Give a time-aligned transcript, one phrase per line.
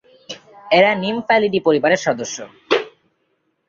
[0.71, 2.37] এরা নিমফ্যালিডি পরিবারের সদস্য।